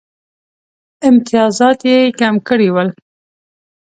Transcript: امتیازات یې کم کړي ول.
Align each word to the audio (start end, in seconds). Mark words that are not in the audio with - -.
امتیازات 1.09 1.79
یې 1.89 1.97
کم 2.19 2.35
کړي 2.47 2.69
ول. 2.71 2.89